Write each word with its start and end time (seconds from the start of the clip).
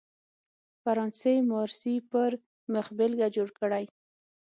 فرانسې 0.81 1.33
مارسي 1.51 1.95
پر 2.11 2.31
مخبېلګه 2.73 3.27
جوړ 3.35 3.49
کړی. 3.59 3.83